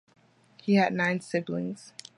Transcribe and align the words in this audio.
He 0.63 0.77
had 0.77 0.93
nine 0.93 1.19
siblings. 1.19 1.93